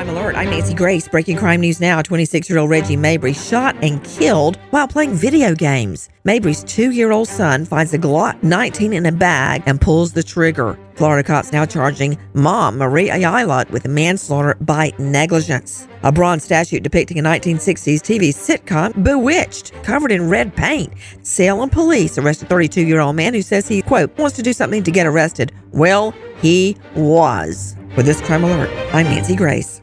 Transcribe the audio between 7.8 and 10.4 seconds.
a Glock 19 in a bag and pulls the